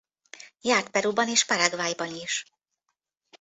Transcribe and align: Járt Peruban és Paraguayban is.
Járt 0.61 0.89
Peruban 0.89 1.27
és 1.27 1.45
Paraguayban 1.45 2.07
is. 2.15 2.45